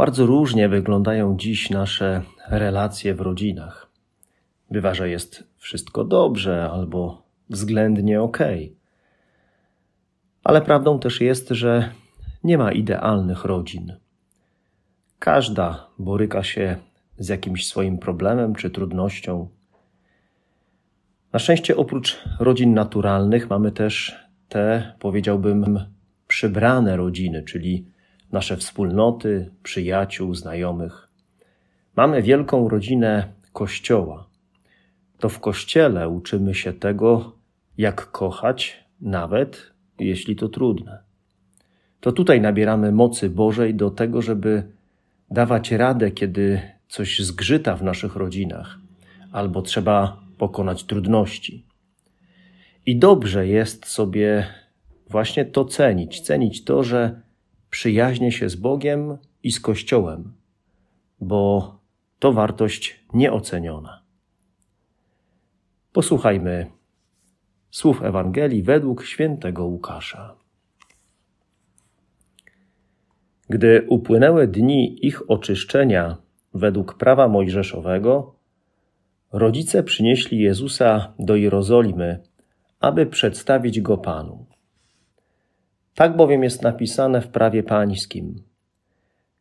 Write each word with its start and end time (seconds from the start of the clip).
Bardzo 0.00 0.26
różnie 0.26 0.68
wyglądają 0.68 1.36
dziś 1.36 1.70
nasze 1.70 2.22
relacje 2.48 3.14
w 3.14 3.20
rodzinach. 3.20 3.90
Bywa, 4.70 4.94
że 4.94 5.10
jest 5.10 5.44
wszystko 5.56 6.04
dobrze 6.04 6.70
albo 6.72 7.22
względnie 7.50 8.22
ok. 8.22 8.38
Ale 10.44 10.62
prawdą 10.62 10.98
też 10.98 11.20
jest, 11.20 11.48
że 11.48 11.90
nie 12.44 12.58
ma 12.58 12.72
idealnych 12.72 13.44
rodzin. 13.44 13.92
Każda 15.18 15.86
boryka 15.98 16.42
się 16.42 16.76
z 17.18 17.28
jakimś 17.28 17.66
swoim 17.66 17.98
problemem 17.98 18.54
czy 18.54 18.70
trudnością. 18.70 19.48
Na 21.32 21.38
szczęście, 21.38 21.76
oprócz 21.76 22.18
rodzin 22.38 22.74
naturalnych, 22.74 23.50
mamy 23.50 23.72
też 23.72 24.16
te, 24.48 24.92
powiedziałbym, 24.98 25.84
przybrane 26.26 26.96
rodziny, 26.96 27.42
czyli 27.42 27.86
nasze 28.32 28.56
wspólnoty, 28.56 29.50
przyjaciół, 29.62 30.34
znajomych. 30.34 31.08
Mamy 31.96 32.22
wielką 32.22 32.68
rodzinę 32.68 33.32
Kościoła. 33.52 34.26
To 35.18 35.28
w 35.28 35.40
Kościele 35.40 36.08
uczymy 36.08 36.54
się 36.54 36.72
tego, 36.72 37.32
jak 37.78 38.10
kochać, 38.10 38.84
nawet 39.00 39.72
jeśli 39.98 40.36
to 40.36 40.48
trudne. 40.48 40.98
To 42.00 42.12
tutaj 42.12 42.40
nabieramy 42.40 42.92
mocy 42.92 43.30
Bożej 43.30 43.74
do 43.74 43.90
tego, 43.90 44.22
żeby 44.22 44.62
dawać 45.30 45.72
radę, 45.72 46.10
kiedy 46.10 46.60
coś 46.88 47.20
zgrzyta 47.20 47.76
w 47.76 47.82
naszych 47.82 48.16
rodzinach, 48.16 48.78
albo 49.32 49.62
trzeba 49.62 50.20
pokonać 50.38 50.84
trudności. 50.84 51.64
I 52.86 52.96
dobrze 52.96 53.46
jest 53.46 53.86
sobie 53.86 54.46
właśnie 55.08 55.44
to 55.44 55.64
cenić, 55.64 56.20
cenić 56.20 56.64
to, 56.64 56.84
że 56.84 57.20
przyjaźnie 57.70 58.32
się 58.32 58.48
z 58.48 58.56
Bogiem 58.56 59.18
i 59.42 59.52
z 59.52 59.60
Kościołem, 59.60 60.32
bo 61.20 61.78
to 62.18 62.32
wartość 62.32 63.00
nieoceniona. 63.12 64.02
Posłuchajmy 65.92 66.66
słów 67.70 68.02
Ewangelii 68.02 68.62
według 68.62 69.04
świętego 69.04 69.64
Łukasza. 69.64 70.36
Gdy 73.48 73.86
upłynęły 73.88 74.48
dni 74.48 75.06
ich 75.06 75.30
oczyszczenia 75.30 76.16
według 76.54 76.94
prawa 76.94 77.28
mojżeszowego, 77.28 78.34
rodzice 79.32 79.82
przynieśli 79.82 80.38
Jezusa 80.38 81.12
do 81.18 81.36
Jerozolimy, 81.36 82.22
aby 82.80 83.06
przedstawić 83.06 83.80
go 83.80 83.98
Panu. 83.98 84.46
Tak 85.94 86.16
bowiem 86.16 86.42
jest 86.42 86.62
napisane 86.62 87.20
w 87.20 87.28
prawie 87.28 87.62
pańskim. 87.62 88.42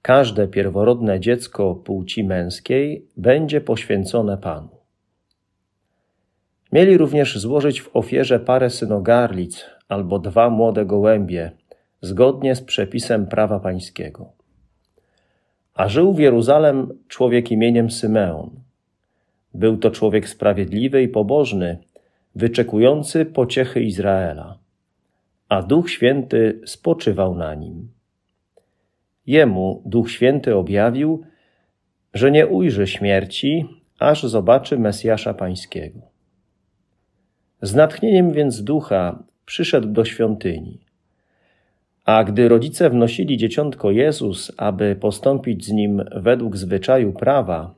Każde 0.02 0.47
pierworodne 0.47 1.19
dziecko 1.19 1.75
płci 1.75 2.23
męskiej 2.23 3.06
będzie 3.17 3.61
poświęcone 3.61 4.38
Panu. 4.38 4.69
Mieli 6.72 6.97
również 6.97 7.40
złożyć 7.40 7.81
w 7.81 7.96
ofierze 7.96 8.40
parę 8.40 8.69
synogarlic 8.69 9.66
albo 9.88 10.19
dwa 10.19 10.50
młode 10.50 10.85
gołębie, 10.85 11.51
zgodnie 12.01 12.56
z 12.56 12.62
przepisem 12.62 13.28
prawa 13.28 13.59
pańskiego. 13.59 14.31
A 15.74 15.90
żył 15.90 16.13
w 16.13 16.19
Jeruzalem 16.19 17.00
człowiek 17.07 17.51
imieniem 17.51 17.91
Symeon. 17.91 18.50
Był 19.53 19.78
to 19.78 19.91
człowiek 19.91 20.29
sprawiedliwy 20.29 21.03
i 21.03 21.07
pobożny, 21.07 21.78
wyczekujący 22.35 23.25
pociechy 23.25 23.81
Izraela 23.81 24.57
a 25.50 25.62
Duch 25.62 25.90
Święty 25.90 26.62
spoczywał 26.66 27.36
na 27.36 27.56
nim. 27.56 27.92
Jemu 29.28 29.82
Duch 29.86 30.12
Święty 30.12 30.56
objawił, 30.56 31.24
że 32.14 32.32
nie 32.32 32.48
ujrzy 32.48 32.88
śmierci, 32.88 33.66
aż 34.00 34.24
zobaczy 34.24 34.80
Mesjasza 34.80 35.34
Pańskiego. 35.34 36.00
Z 37.62 37.76
natchnieniem 37.76 38.32
więc 38.32 38.64
ducha 38.64 39.24
przyszedł 39.46 39.88
do 39.88 40.06
świątyni. 40.06 40.80
A 42.06 42.24
gdy 42.24 42.50
rodzice 42.50 42.90
wnosili 42.90 43.38
dzieciątko 43.38 43.92
Jezus, 43.92 44.52
aby 44.58 44.96
postąpić 44.96 45.66
z 45.66 45.72
nim 45.72 46.04
według 46.16 46.58
zwyczaju 46.58 47.14
prawa, 47.14 47.76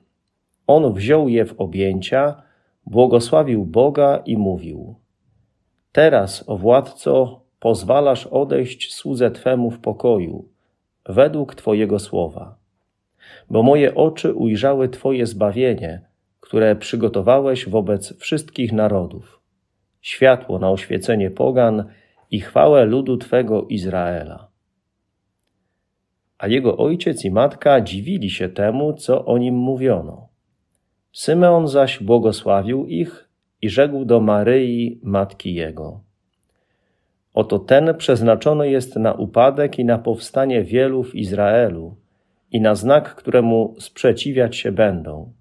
on 0.68 0.94
wziął 0.94 1.30
je 1.30 1.46
w 1.46 1.62
objęcia, 1.62 2.42
błogosławił 2.86 3.66
Boga 3.66 4.22
i 4.26 4.38
mówił: 4.38 4.96
Teraz, 5.92 6.44
o 6.48 6.58
władco, 6.58 7.42
pozwalasz 7.62 8.28
odejść 8.28 8.94
słudze 8.94 9.32
Twemu 9.32 9.72
w 9.72 9.80
pokoju, 9.80 10.46
według 11.06 11.56
Twojego 11.56 12.00
słowa. 12.00 12.56
Bo 13.50 13.64
moje 13.64 13.96
oczy 13.96 14.34
ujrzały 14.34 14.90
Twoje 14.90 15.26
zbawienie, 15.26 16.02
które 16.40 16.76
przygotowałeś 16.76 17.70
wobec 17.70 18.18
wszystkich 18.18 18.74
narodów, 18.74 19.42
światło 20.02 20.60
na 20.60 20.72
oświecenie 20.72 21.32
pogan 21.32 21.86
i 22.32 22.40
chwałę 22.40 22.86
ludu 22.86 23.18
Twego 23.18 23.64
Izraela. 23.64 24.48
A 26.38 26.48
jego 26.48 26.78
ojciec 26.78 27.26
i 27.26 27.32
matka 27.32 27.82
dziwili 27.82 28.30
się 28.30 28.50
temu, 28.50 28.94
co 28.94 29.26
o 29.26 29.38
nim 29.38 29.56
mówiono. 29.56 30.28
Symeon 31.12 31.68
zaś 31.68 32.04
błogosławił 32.04 32.86
ich 32.86 33.30
i 33.62 33.70
rzekł 33.70 34.06
do 34.06 34.20
Maryi, 34.20 35.00
matki 35.04 35.54
jego– 35.54 36.00
Oto 37.34 37.60
ten 37.60 37.96
przeznaczony 37.98 38.70
jest 38.70 38.96
na 38.96 39.14
upadek 39.14 39.80
i 39.80 39.86
na 39.86 39.98
powstanie 39.98 40.64
wielu 40.64 41.04
w 41.04 41.16
Izraelu 41.16 41.96
i 42.52 42.62
na 42.62 42.76
znak, 42.76 43.16
któremu 43.16 43.76
sprzeciwiać 43.80 44.58
się 44.58 44.72
będą. 44.72 45.34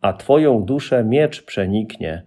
A 0.00 0.12
Twoją 0.12 0.64
duszę 0.64 1.04
miecz 1.04 1.44
przeniknie, 1.44 2.26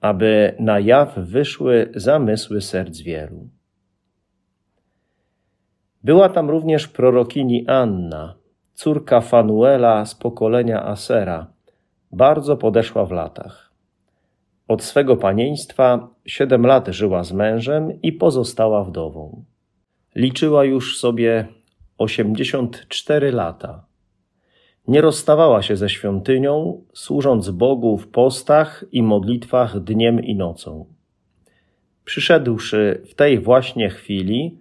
aby 0.00 0.54
na 0.58 0.78
jaw 0.78 1.18
wyszły 1.18 1.90
zamysły 1.94 2.60
serc 2.60 3.00
wielu. 3.00 3.48
Była 6.04 6.28
tam 6.28 6.50
również 6.50 6.88
prorokini 6.88 7.66
Anna, 7.68 8.34
córka 8.74 9.20
Fanuela 9.20 10.04
z 10.06 10.14
pokolenia 10.14 10.84
Asera, 10.84 11.46
bardzo 12.12 12.56
podeszła 12.56 13.06
w 13.06 13.12
latach. 13.12 13.69
Od 14.70 14.82
swego 14.82 15.16
panieństwa 15.16 16.08
siedem 16.26 16.66
lat 16.66 16.88
żyła 16.88 17.24
z 17.24 17.32
mężem 17.32 18.02
i 18.02 18.12
pozostała 18.12 18.84
wdową. 18.84 19.44
Liczyła 20.14 20.64
już 20.64 20.98
sobie 20.98 21.48
osiemdziesiąt 21.98 22.86
cztery 22.88 23.32
lata. 23.32 23.84
Nie 24.88 25.00
rozstawała 25.00 25.62
się 25.62 25.76
ze 25.76 25.88
świątynią, 25.88 26.82
służąc 26.94 27.50
Bogu 27.50 27.98
w 27.98 28.08
postach 28.08 28.84
i 28.92 29.02
modlitwach 29.02 29.80
dniem 29.80 30.24
i 30.24 30.34
nocą. 30.34 30.86
Przyszedłszy 32.04 33.02
w 33.08 33.14
tej 33.14 33.38
właśnie 33.38 33.90
chwili, 33.90 34.58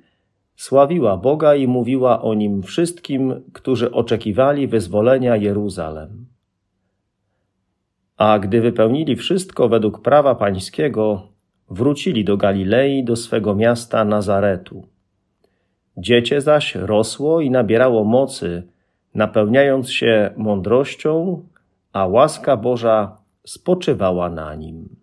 sławiła 0.56 1.18
Boga 1.18 1.56
i 1.56 1.68
mówiła 1.68 2.22
o 2.22 2.34
nim 2.34 2.64
wszystkim, 2.64 3.41
którzy 3.53 3.91
oczekiwali 3.91 4.67
wyzwolenia 4.67 5.35
Jeruzalem. 5.35 6.26
A 8.19 8.39
gdy 8.39 8.61
wypełnili 8.61 9.16
wszystko 9.16 9.69
według 9.69 10.01
prawa 10.01 10.35
pańskiego, 10.35 11.27
wrócili 11.69 12.25
do 12.25 12.37
Galilei, 12.37 13.03
do 13.03 13.16
swego 13.16 13.55
miasta 13.55 14.05
Nazaretu. 14.05 14.87
Dziecię 15.97 16.41
zaś 16.41 16.75
rosło 16.75 17.41
i 17.41 17.51
nabierało 17.51 18.03
mocy, 18.03 18.67
napełniając 19.16 19.91
się 19.91 20.33
mądrością, 20.37 21.43
a 21.93 22.07
łaska 22.07 22.57
Boża 22.57 23.17
spoczywała 23.45 24.29
na 24.29 24.55
nim. 24.55 24.95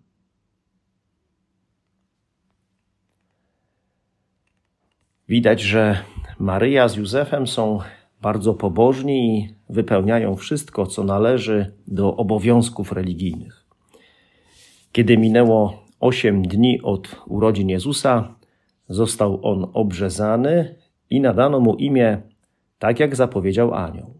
Widać, 5.27 5.61
że 5.61 6.03
Maryja 6.39 6.87
z 6.87 6.95
Józefem 6.95 7.47
są 7.47 7.79
bardzo 8.21 8.53
pobożni 8.53 9.37
i 9.37 9.53
wypełniają 9.69 10.35
wszystko, 10.35 10.85
co 10.85 11.03
należy 11.03 11.71
do 11.87 12.15
obowiązków 12.15 12.91
religijnych. 12.91 13.65
Kiedy 14.91 15.17
minęło 15.17 15.83
osiem 15.99 16.41
dni 16.47 16.81
od 16.81 17.15
urodzin 17.27 17.69
Jezusa, 17.69 18.35
został 18.89 19.39
on 19.45 19.67
obrzezany 19.73 20.75
i 21.09 21.21
nadano 21.21 21.59
mu 21.59 21.75
imię 21.75 22.21
tak, 22.79 22.99
jak 22.99 23.15
zapowiedział 23.15 23.73
anioł. 23.73 24.13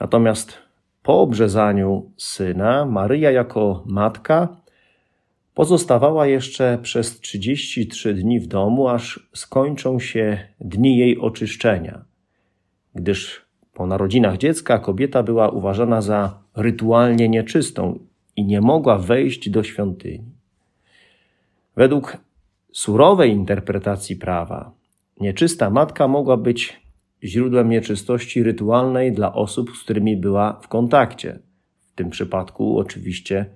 Natomiast 0.00 0.58
po 1.02 1.20
obrzezaniu 1.20 2.10
syna, 2.16 2.84
Maryja 2.84 3.30
jako 3.30 3.82
matka 3.86 4.56
pozostawała 5.54 6.26
jeszcze 6.26 6.78
przez 6.82 7.20
33 7.20 8.14
dni 8.14 8.40
w 8.40 8.46
domu, 8.46 8.88
aż 8.88 9.28
skończą 9.34 10.00
się 10.00 10.38
dni 10.60 10.96
jej 10.96 11.18
oczyszczenia, 11.18 12.04
gdyż 12.94 13.46
po 13.74 13.86
narodzinach 13.86 14.38
dziecka 14.38 14.78
kobieta 14.78 15.22
była 15.22 15.48
uważana 15.48 16.00
za 16.00 16.38
rytualnie 16.56 17.28
nieczystą 17.28 17.98
i 18.36 18.44
nie 18.44 18.60
mogła 18.60 18.98
wejść 18.98 19.50
do 19.50 19.62
świątyni. 19.62 20.24
Według 21.76 22.16
surowej 22.72 23.30
interpretacji 23.30 24.16
prawa, 24.16 24.72
nieczysta 25.20 25.70
matka 25.70 26.08
mogła 26.08 26.36
być 26.36 26.80
źródłem 27.24 27.68
nieczystości 27.68 28.42
rytualnej 28.42 29.12
dla 29.12 29.34
osób, 29.34 29.76
z 29.76 29.82
którymi 29.82 30.16
była 30.16 30.60
w 30.62 30.68
kontakcie. 30.68 31.38
W 31.92 31.94
tym 31.94 32.10
przypadku 32.10 32.78
oczywiście 32.78 33.46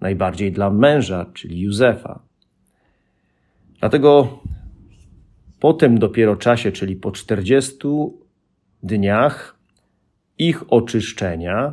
najbardziej 0.00 0.52
dla 0.52 0.70
męża, 0.70 1.26
czyli 1.34 1.60
Józefa. 1.60 2.22
Dlatego 3.80 4.38
po 5.60 5.72
tym 5.72 5.98
dopiero 5.98 6.36
czasie, 6.36 6.72
czyli 6.72 6.96
po 6.96 7.12
40 7.12 7.78
dniach 8.82 9.56
ich 10.38 10.72
oczyszczenia, 10.72 11.72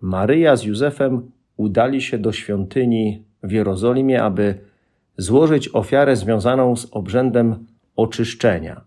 Maryja 0.00 0.56
z 0.56 0.64
Józefem 0.64 1.30
udali 1.56 2.02
się 2.02 2.18
do 2.18 2.32
świątyni 2.32 3.24
w 3.42 3.52
Jerozolimie, 3.52 4.22
aby 4.22 4.58
złożyć 5.16 5.68
ofiarę 5.74 6.16
związaną 6.16 6.76
z 6.76 6.88
obrzędem 6.90 7.66
oczyszczenia 7.96 8.80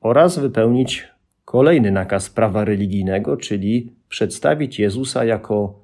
oraz 0.00 0.38
wypełnić 0.38 1.08
kolejny 1.44 1.90
nakaz 1.90 2.30
prawa 2.30 2.64
religijnego, 2.64 3.36
czyli 3.36 3.92
przedstawić 4.08 4.78
Jezusa 4.78 5.24
jako 5.24 5.80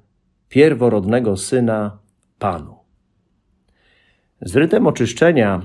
pierworodnego 0.49 1.37
syna 1.37 1.97
Panu. 2.39 2.75
Z 4.41 4.55
rytem 4.55 4.87
oczyszczenia 4.87 5.61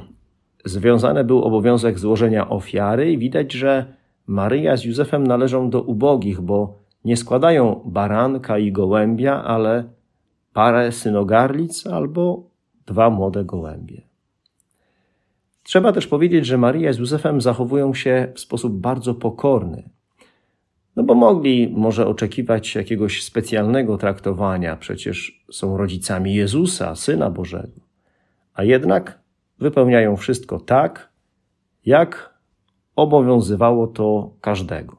związany 0.64 1.24
był 1.24 1.42
obowiązek 1.42 1.98
złożenia 1.98 2.48
ofiary 2.48 3.12
i 3.12 3.18
widać, 3.18 3.52
że 3.52 3.99
Maryja 4.30 4.76
z 4.76 4.84
Józefem 4.84 5.26
należą 5.26 5.70
do 5.70 5.82
ubogich, 5.82 6.40
bo 6.40 6.78
nie 7.04 7.16
składają 7.16 7.82
baranka 7.84 8.58
i 8.58 8.72
gołębia, 8.72 9.44
ale 9.44 9.84
parę 10.52 10.92
synogarlic 10.92 11.86
albo 11.86 12.50
dwa 12.86 13.10
młode 13.10 13.44
gołębie. 13.44 14.02
Trzeba 15.62 15.92
też 15.92 16.06
powiedzieć, 16.06 16.46
że 16.46 16.58
Maryja 16.58 16.92
z 16.92 16.98
Józefem 16.98 17.40
zachowują 17.40 17.94
się 17.94 18.32
w 18.34 18.40
sposób 18.40 18.80
bardzo 18.80 19.14
pokorny. 19.14 19.90
No 20.96 21.02
bo 21.02 21.14
mogli 21.14 21.72
może 21.76 22.06
oczekiwać 22.06 22.74
jakiegoś 22.74 23.24
specjalnego 23.24 23.98
traktowania, 23.98 24.76
przecież 24.76 25.44
są 25.52 25.76
rodzicami 25.76 26.34
Jezusa, 26.34 26.96
Syna 26.96 27.30
Bożego. 27.30 27.80
A 28.54 28.64
jednak 28.64 29.18
wypełniają 29.58 30.16
wszystko 30.16 30.60
tak, 30.60 31.12
jak 31.86 32.29
obowiązywało 33.00 33.86
to 33.86 34.34
każdego. 34.40 34.96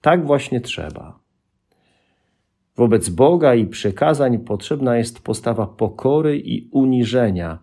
Tak 0.00 0.26
właśnie 0.26 0.60
trzeba. 0.60 1.18
Wobec 2.76 3.08
Boga 3.08 3.54
i 3.54 3.66
przykazań 3.66 4.38
potrzebna 4.38 4.96
jest 4.96 5.20
postawa 5.20 5.66
pokory 5.66 6.38
i 6.38 6.68
uniżenia, 6.70 7.58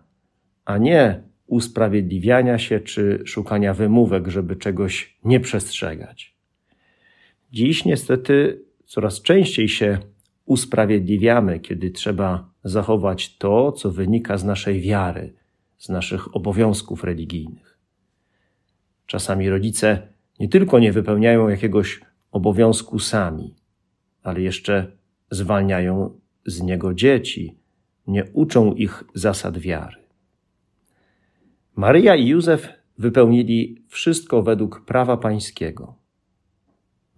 a 0.64 0.78
nie 0.78 1.22
usprawiedliwiania 1.46 2.58
się 2.58 2.80
czy 2.80 3.22
szukania 3.24 3.74
wymówek, 3.74 4.28
żeby 4.28 4.56
czegoś 4.56 5.18
nie 5.24 5.40
przestrzegać. 5.40 6.36
Dziś 7.52 7.84
niestety 7.84 8.62
coraz 8.84 9.22
częściej 9.22 9.68
się 9.68 9.98
usprawiedliwiamy, 10.44 11.60
kiedy 11.60 11.90
trzeba 11.90 12.50
zachować 12.64 13.36
to, 13.36 13.72
co 13.72 13.90
wynika 13.90 14.38
z 14.38 14.44
naszej 14.44 14.80
wiary, 14.80 15.32
z 15.78 15.88
naszych 15.88 16.36
obowiązków 16.36 17.04
religijnych. 17.04 17.75
Czasami 19.06 19.48
rodzice 19.48 20.08
nie 20.40 20.48
tylko 20.48 20.78
nie 20.78 20.92
wypełniają 20.92 21.48
jakiegoś 21.48 22.00
obowiązku 22.30 22.98
sami, 22.98 23.54
ale 24.22 24.40
jeszcze 24.40 24.92
zwalniają 25.30 26.20
z 26.46 26.62
niego 26.62 26.94
dzieci, 26.94 27.58
nie 28.06 28.24
uczą 28.32 28.74
ich 28.74 29.04
zasad 29.14 29.58
wiary. 29.58 29.96
Maryja 31.76 32.16
i 32.16 32.26
Józef 32.26 32.68
wypełnili 32.98 33.82
wszystko 33.88 34.42
według 34.42 34.84
prawa 34.84 35.16
pańskiego. 35.16 35.94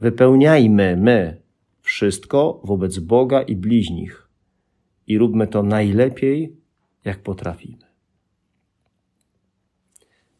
Wypełniajmy 0.00 0.96
my 0.96 1.42
wszystko 1.82 2.60
wobec 2.64 2.98
Boga 2.98 3.42
i 3.42 3.56
bliźnich 3.56 4.28
i 5.06 5.18
róbmy 5.18 5.46
to 5.46 5.62
najlepiej, 5.62 6.56
jak 7.04 7.22
potrafimy. 7.22 7.88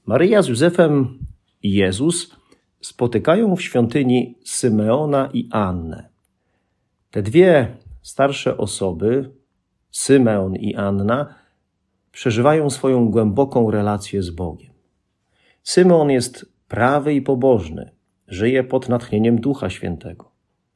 Maryja 0.07 0.43
z 0.43 0.49
Józefem 0.49 1.19
Jezus 1.63 2.37
spotykają 2.81 3.57
w 3.57 3.63
świątyni 3.63 4.39
Symeona 4.45 5.31
i 5.33 5.49
Annę. 5.53 6.09
Te 7.11 7.23
dwie 7.23 7.77
starsze 8.03 8.57
osoby, 8.57 9.31
Symeon 9.91 10.57
i 10.57 10.75
Anna, 10.75 11.35
przeżywają 12.13 12.71
swoją 12.71 13.11
głęboką 13.11 13.71
relację 13.71 14.23
z 14.23 14.31
Bogiem. 14.31 14.73
Symeon 15.63 16.11
jest 16.11 16.53
prawy 16.69 17.15
i 17.15 17.23
pobożny, 17.23 17.91
żyje 18.29 18.65
pod 18.65 18.89
natchnieniem 18.89 19.41
Ducha 19.41 19.71
Świętego. 19.71 20.31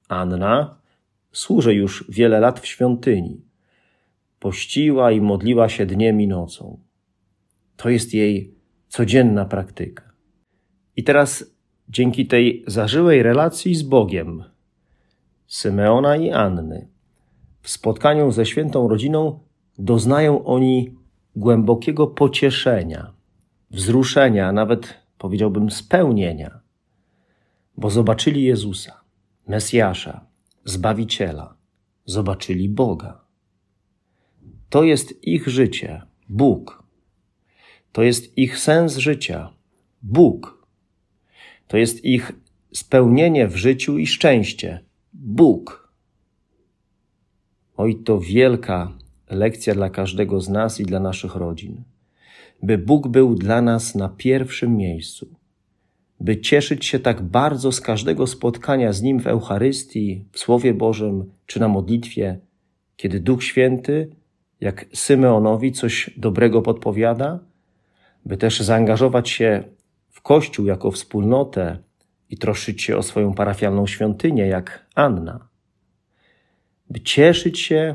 Anna 0.08 0.76
służy 1.32 1.74
już 1.74 2.04
wiele 2.08 2.40
lat 2.40 2.60
w 2.60 2.66
świątyni. 2.66 3.40
Pościła 4.38 5.12
i 5.12 5.20
modliła 5.20 5.68
się 5.68 5.86
dniem 5.86 6.20
i 6.20 6.28
nocą. 6.28 6.78
To 7.76 7.88
jest 7.88 8.14
jej 8.14 8.54
codzienna 8.88 9.44
praktyka. 9.44 10.11
I 10.96 11.04
teraz 11.04 11.44
dzięki 11.88 12.26
tej 12.26 12.64
zażyłej 12.66 13.22
relacji 13.22 13.74
z 13.74 13.82
Bogiem, 13.82 14.44
Symeona 15.46 16.16
i 16.16 16.30
Anny, 16.30 16.88
w 17.60 17.70
spotkaniu 17.70 18.30
ze 18.30 18.46
świętą 18.46 18.88
rodziną 18.88 19.38
doznają 19.78 20.44
oni 20.44 20.94
głębokiego 21.36 22.06
pocieszenia, 22.06 23.12
wzruszenia, 23.70 24.52
nawet 24.52 24.94
powiedziałbym 25.18 25.70
spełnienia, 25.70 26.60
bo 27.76 27.90
zobaczyli 27.90 28.42
Jezusa, 28.42 29.00
Mesjasza, 29.48 30.26
Zbawiciela, 30.64 31.54
zobaczyli 32.04 32.68
Boga. 32.68 33.24
To 34.68 34.82
jest 34.84 35.24
ich 35.24 35.48
życie, 35.48 36.02
Bóg. 36.28 36.82
To 37.92 38.02
jest 38.02 38.38
ich 38.38 38.58
sens 38.58 38.96
życia, 38.96 39.50
Bóg. 40.02 40.61
To 41.72 41.78
jest 41.78 42.04
ich 42.04 42.32
spełnienie 42.72 43.48
w 43.48 43.56
życiu 43.56 43.98
i 43.98 44.06
szczęście, 44.06 44.80
Bóg. 45.12 45.92
Oj, 47.76 47.96
to 48.04 48.20
wielka 48.20 48.92
lekcja 49.30 49.74
dla 49.74 49.90
każdego 49.90 50.40
z 50.40 50.48
nas 50.48 50.80
i 50.80 50.84
dla 50.84 51.00
naszych 51.00 51.34
rodzin. 51.34 51.82
By 52.62 52.78
Bóg 52.78 53.08
był 53.08 53.34
dla 53.34 53.62
nas 53.62 53.94
na 53.94 54.08
pierwszym 54.08 54.76
miejscu, 54.76 55.26
by 56.20 56.40
cieszyć 56.40 56.86
się 56.86 56.98
tak 56.98 57.22
bardzo 57.22 57.72
z 57.72 57.80
każdego 57.80 58.26
spotkania 58.26 58.92
z 58.92 59.02
Nim 59.02 59.20
w 59.20 59.26
Eucharystii, 59.26 60.24
w 60.32 60.38
Słowie 60.38 60.74
Bożym 60.74 61.32
czy 61.46 61.60
na 61.60 61.68
modlitwie, 61.68 62.38
kiedy 62.96 63.20
Duch 63.20 63.44
Święty, 63.44 64.10
jak 64.60 64.86
Symeonowi, 64.94 65.72
coś 65.72 66.10
dobrego 66.16 66.62
podpowiada, 66.62 67.38
by 68.26 68.36
też 68.36 68.60
zaangażować 68.60 69.30
się 69.30 69.64
Kościół 70.22 70.66
jako 70.66 70.90
wspólnotę 70.90 71.78
i 72.30 72.38
troszczyć 72.38 72.82
się 72.82 72.96
o 72.96 73.02
swoją 73.02 73.34
parafialną 73.34 73.86
świątynię, 73.86 74.46
jak 74.46 74.86
Anna, 74.94 75.48
by 76.90 77.00
cieszyć 77.00 77.60
się 77.60 77.94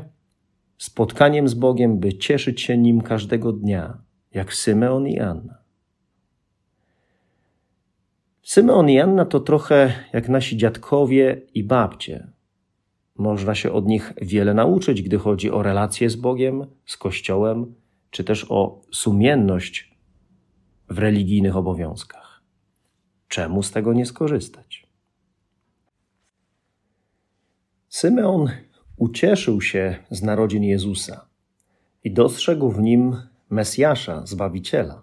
spotkaniem 0.78 1.48
z 1.48 1.54
Bogiem, 1.54 1.98
by 1.98 2.18
cieszyć 2.18 2.60
się 2.60 2.78
nim 2.78 3.00
każdego 3.00 3.52
dnia, 3.52 3.98
jak 4.34 4.54
Symeon 4.54 5.06
i 5.06 5.20
Anna. 5.20 5.58
Symeon 8.42 8.90
i 8.90 9.00
Anna 9.00 9.24
to 9.24 9.40
trochę 9.40 9.92
jak 10.12 10.28
nasi 10.28 10.56
dziadkowie 10.56 11.42
i 11.54 11.64
babcie. 11.64 12.30
Można 13.16 13.54
się 13.54 13.72
od 13.72 13.86
nich 13.86 14.12
wiele 14.22 14.54
nauczyć, 14.54 15.02
gdy 15.02 15.18
chodzi 15.18 15.50
o 15.50 15.62
relacje 15.62 16.10
z 16.10 16.16
Bogiem, 16.16 16.66
z 16.86 16.96
Kościołem, 16.96 17.74
czy 18.10 18.24
też 18.24 18.46
o 18.48 18.80
sumienność 18.92 19.87
w 20.90 20.98
religijnych 20.98 21.56
obowiązkach. 21.56 22.42
Czemu 23.28 23.62
z 23.62 23.70
tego 23.70 23.92
nie 23.92 24.06
skorzystać? 24.06 24.86
Symeon 27.88 28.50
ucieszył 28.96 29.60
się 29.60 29.96
z 30.10 30.22
narodzin 30.22 30.64
Jezusa 30.64 31.26
i 32.04 32.12
dostrzegł 32.12 32.70
w 32.70 32.80
nim 32.80 33.16
Mesjasza, 33.50 34.26
Zbawiciela. 34.26 35.02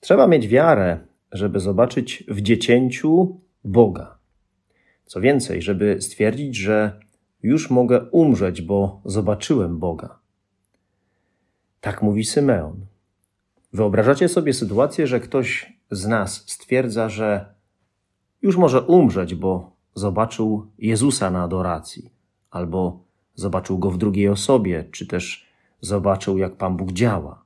Trzeba 0.00 0.26
mieć 0.26 0.48
wiarę, 0.48 0.98
żeby 1.32 1.60
zobaczyć 1.60 2.24
w 2.28 2.40
dziecięciu 2.40 3.40
Boga. 3.64 4.18
Co 5.04 5.20
więcej, 5.20 5.62
żeby 5.62 5.96
stwierdzić, 6.00 6.56
że 6.56 7.00
już 7.42 7.70
mogę 7.70 8.10
umrzeć, 8.10 8.62
bo 8.62 9.00
zobaczyłem 9.04 9.78
Boga. 9.78 10.18
Tak 11.80 12.02
mówi 12.02 12.24
Symeon. 12.24 12.86
Wyobrażacie 13.72 14.28
sobie 14.28 14.52
sytuację, 14.52 15.06
że 15.06 15.20
ktoś 15.20 15.72
z 15.90 16.06
nas 16.06 16.44
stwierdza, 16.46 17.08
że 17.08 17.54
już 18.42 18.56
może 18.56 18.80
umrzeć, 18.80 19.34
bo 19.34 19.76
zobaczył 19.94 20.66
Jezusa 20.78 21.30
na 21.30 21.42
adoracji, 21.42 22.10
albo 22.50 23.04
zobaczył 23.34 23.78
go 23.78 23.90
w 23.90 23.98
drugiej 23.98 24.28
osobie, 24.28 24.84
czy 24.90 25.06
też 25.06 25.46
zobaczył, 25.80 26.38
jak 26.38 26.56
Pan 26.56 26.76
Bóg 26.76 26.92
działa, 26.92 27.44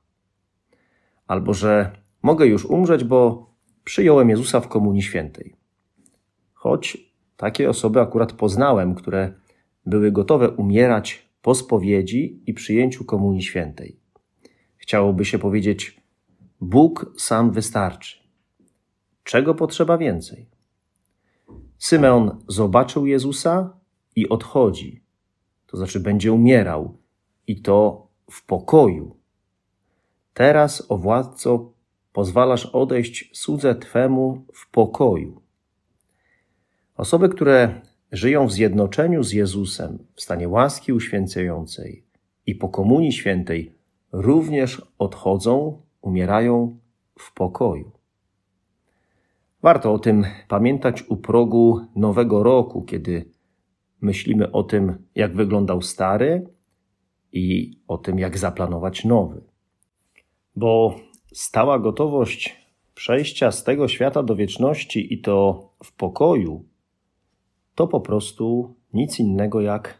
albo 1.27 1.53
że 1.53 1.91
mogę 2.21 2.47
już 2.47 2.65
umrzeć, 2.65 3.03
bo 3.03 3.49
przyjąłem 3.83 4.29
Jezusa 4.29 4.59
w 4.59 4.67
Komunii 4.67 5.01
Świętej. 5.01 5.55
Choć 6.53 6.97
takie 7.37 7.69
osoby 7.69 8.01
akurat 8.01 8.33
poznałem, 8.33 8.95
które 8.95 9.33
były 9.85 10.11
gotowe 10.11 10.49
umierać 10.49 11.29
po 11.41 11.55
spowiedzi 11.55 12.41
i 12.45 12.53
przyjęciu 12.53 13.05
Komunii 13.05 13.41
Świętej. 13.41 13.99
Chciałoby 14.77 15.25
się 15.25 15.39
powiedzieć: 15.39 16.04
Bóg 16.65 17.13
sam 17.17 17.51
wystarczy. 17.51 18.19
Czego 19.23 19.55
potrzeba 19.55 19.97
więcej? 19.97 20.49
Symeon 21.77 22.43
zobaczył 22.47 23.05
Jezusa 23.05 23.77
i 24.15 24.29
odchodzi, 24.29 25.03
to 25.67 25.77
znaczy 25.77 25.99
będzie 25.99 26.33
umierał, 26.33 26.97
i 27.47 27.61
to 27.61 28.07
w 28.31 28.45
pokoju. 28.45 29.15
Teraz, 30.33 30.91
o 30.91 30.97
władco, 30.97 31.73
pozwalasz 32.13 32.65
odejść 32.65 33.29
słudze 33.33 33.75
Twemu 33.75 34.45
w 34.53 34.71
pokoju. 34.71 35.41
Osoby, 36.97 37.29
które 37.29 37.81
żyją 38.11 38.47
w 38.47 38.51
zjednoczeniu 38.51 39.23
z 39.23 39.31
Jezusem, 39.31 39.97
w 40.15 40.21
stanie 40.21 40.49
łaski 40.49 40.93
uświęcającej 40.93 42.05
i 42.45 42.55
po 42.55 42.69
komunii 42.69 43.11
świętej, 43.11 43.75
również 44.11 44.81
odchodzą, 44.97 45.84
umierają 46.05 46.79
w 47.19 47.33
pokoju. 47.33 47.91
Warto 49.61 49.93
o 49.93 49.99
tym 49.99 50.25
pamiętać 50.47 51.03
u 51.09 51.17
progu 51.17 51.79
nowego 51.95 52.43
roku, 52.43 52.83
kiedy 52.83 53.31
myślimy 54.01 54.51
o 54.51 54.63
tym, 54.63 55.07
jak 55.15 55.35
wyglądał 55.35 55.81
stary 55.81 56.47
i 57.31 57.79
o 57.87 57.97
tym, 57.97 58.19
jak 58.19 58.37
zaplanować 58.37 59.05
nowy. 59.05 59.41
Bo 60.55 60.95
stała 61.33 61.79
gotowość 61.79 62.69
przejścia 62.95 63.51
z 63.51 63.63
tego 63.63 63.87
świata 63.87 64.23
do 64.23 64.35
wieczności 64.35 65.13
i 65.13 65.21
to 65.21 65.69
w 65.83 65.95
pokoju, 65.95 66.65
to 67.75 67.87
po 67.87 68.01
prostu 68.01 68.75
nic 68.93 69.19
innego 69.19 69.61
jak 69.61 69.99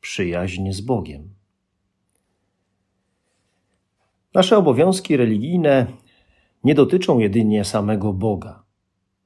przyjaźń 0.00 0.72
z 0.72 0.80
Bogiem. 0.80 1.37
Nasze 4.38 4.58
obowiązki 4.58 5.16
religijne 5.16 5.86
nie 6.64 6.74
dotyczą 6.74 7.18
jedynie 7.18 7.64
samego 7.64 8.12
Boga, 8.12 8.62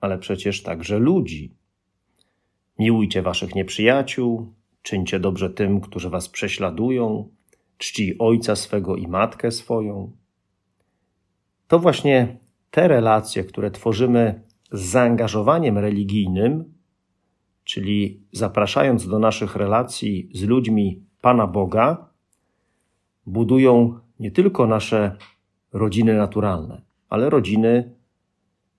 ale 0.00 0.18
przecież 0.18 0.62
także 0.62 0.98
ludzi. 0.98 1.54
Miłujcie 2.78 3.22
waszych 3.22 3.54
nieprzyjaciół, 3.54 4.52
czyńcie 4.82 5.20
dobrze 5.20 5.50
tym, 5.50 5.80
którzy 5.80 6.10
was 6.10 6.28
prześladują, 6.28 7.28
czci 7.78 8.18
ojca 8.18 8.56
swego 8.56 8.96
i 8.96 9.08
matkę 9.08 9.50
swoją. 9.50 10.12
To 11.68 11.78
właśnie 11.78 12.38
te 12.70 12.88
relacje, 12.88 13.44
które 13.44 13.70
tworzymy 13.70 14.42
z 14.72 14.80
zaangażowaniem 14.80 15.78
religijnym, 15.78 16.74
czyli 17.64 18.20
zapraszając 18.32 19.08
do 19.08 19.18
naszych 19.18 19.56
relacji 19.56 20.30
z 20.34 20.42
ludźmi 20.42 21.02
Pana 21.20 21.46
Boga, 21.46 22.08
budują 23.26 24.01
nie 24.22 24.30
tylko 24.30 24.66
nasze 24.66 25.16
rodziny 25.72 26.14
naturalne, 26.14 26.82
ale 27.08 27.30
rodziny, 27.30 27.94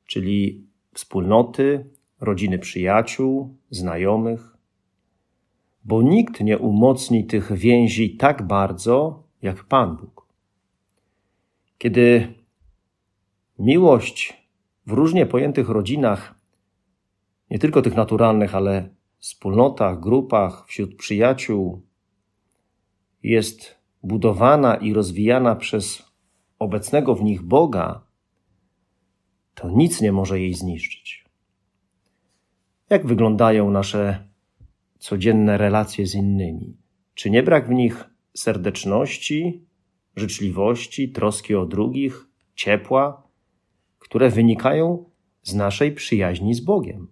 czyli 0.05 0.67
wspólnoty, 0.93 1.89
rodziny 2.19 2.59
przyjaciół, 2.59 3.57
znajomych, 3.69 4.57
bo 5.83 6.01
nikt 6.01 6.41
nie 6.41 6.57
umocni 6.57 7.25
tych 7.25 7.53
więzi 7.53 8.17
tak 8.17 8.47
bardzo 8.47 9.23
jak 9.41 9.63
Pan 9.63 9.97
Bóg. 9.97 10.27
Kiedy 11.77 12.33
miłość 13.59 14.47
w 14.87 14.91
różnie 14.91 15.25
pojętych 15.25 15.69
rodzinach, 15.69 16.35
nie 17.49 17.59
tylko 17.59 17.81
tych 17.81 17.95
naturalnych, 17.95 18.55
ale 18.55 18.89
wspólnotach, 19.19 19.99
grupach, 19.99 20.65
wśród 20.67 20.95
przyjaciół, 20.95 21.81
jest 23.23 23.82
budowana 24.03 24.75
i 24.75 24.93
rozwijana 24.93 25.55
przez 25.55 26.03
obecnego 26.59 27.15
w 27.15 27.23
nich 27.23 27.41
Boga, 27.41 28.07
to 29.53 29.69
nic 29.69 30.01
nie 30.01 30.11
może 30.11 30.39
jej 30.39 30.53
zniszczyć. 30.53 31.25
Jak 32.89 33.05
wyglądają 33.05 33.71
nasze 33.71 34.27
codzienne 34.99 35.57
relacje 35.57 36.07
z 36.07 36.15
innymi? 36.15 36.77
Czy 37.13 37.29
nie 37.29 37.43
brak 37.43 37.67
w 37.67 37.71
nich 37.71 38.05
serdeczności, 38.33 39.67
życzliwości, 40.15 41.11
troski 41.11 41.55
o 41.55 41.65
drugich, 41.65 42.27
ciepła, 42.55 43.27
które 43.99 44.29
wynikają 44.29 45.05
z 45.41 45.53
naszej 45.53 45.91
przyjaźni 45.91 46.53
z 46.53 46.59
Bogiem? 46.59 47.07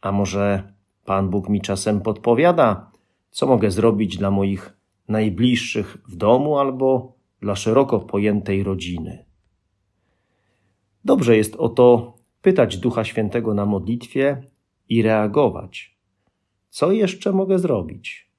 A 0.00 0.12
może 0.12 0.74
Pan 1.04 1.30
Bóg 1.30 1.48
mi 1.48 1.60
czasem 1.60 2.00
podpowiada, 2.00 2.92
co 3.30 3.46
mogę 3.46 3.70
zrobić 3.70 4.16
dla 4.16 4.30
moich 4.30 4.79
najbliższych 5.10 5.98
w 6.08 6.16
domu 6.16 6.58
albo 6.58 7.12
dla 7.40 7.56
szeroko 7.56 8.00
pojętej 8.00 8.62
rodziny? 8.62 9.24
Dobrze 11.04 11.36
jest 11.36 11.56
o 11.56 11.68
to 11.68 12.14
pytać 12.42 12.76
Ducha 12.76 13.04
Świętego 13.04 13.54
na 13.54 13.66
modlitwie 13.66 14.42
i 14.88 15.02
reagować. 15.02 15.96
Co 16.68 16.92
jeszcze 16.92 17.32
mogę 17.32 17.58
zrobić 17.58 18.30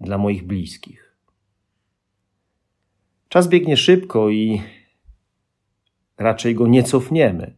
dla 0.00 0.18
moich 0.18 0.46
bliskich? 0.46 1.16
Czas 3.28 3.48
biegnie 3.48 3.76
szybko 3.76 4.30
i 4.30 4.62
raczej 6.18 6.54
go 6.54 6.66
nie 6.66 6.82
cofniemy. 6.82 7.54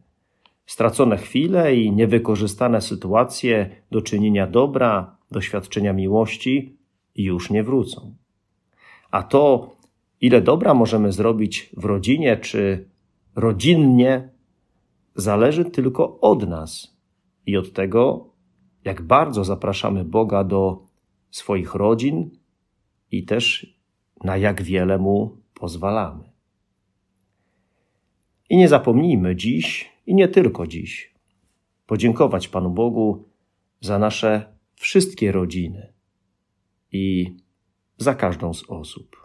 Stracone 0.65 1.17
chwile 1.17 1.75
i 1.75 1.91
niewykorzystane 1.91 2.81
sytuacje 2.81 3.69
do 3.91 4.01
czynienia 4.01 4.47
dobra, 4.47 5.17
doświadczenia 5.31 5.93
miłości 5.93 6.77
już 7.15 7.49
nie 7.49 7.63
wrócą. 7.63 8.15
A 9.13 9.23
to, 9.23 9.75
ile 10.21 10.41
dobra 10.41 10.73
możemy 10.73 11.11
zrobić 11.11 11.69
w 11.77 11.85
rodzinie 11.85 12.37
czy 12.37 12.89
rodzinnie, 13.35 14.29
zależy 15.15 15.65
tylko 15.65 16.19
od 16.19 16.49
nas 16.49 16.97
i 17.45 17.57
od 17.57 17.73
tego, 17.73 18.29
jak 18.83 19.01
bardzo 19.01 19.43
zapraszamy 19.43 20.05
Boga 20.05 20.43
do 20.43 20.85
swoich 21.31 21.75
rodzin 21.75 22.29
i 23.11 23.23
też 23.25 23.75
na 24.23 24.37
jak 24.37 24.61
wiele 24.61 24.97
Mu 24.97 25.37
pozwalamy. 25.53 26.23
I 28.49 28.57
nie 28.57 28.67
zapomnijmy 28.67 29.35
dziś, 29.35 29.91
i 30.05 30.15
nie 30.15 30.27
tylko 30.27 30.67
dziś, 30.67 31.13
podziękować 31.85 32.47
Panu 32.47 32.69
Bogu 32.69 33.23
za 33.81 33.99
nasze 33.99 34.55
wszystkie 34.75 35.31
rodziny 35.31 35.93
i 36.91 37.35
za 37.97 38.15
każdą 38.15 38.53
z 38.53 38.63
osób. 38.69 39.22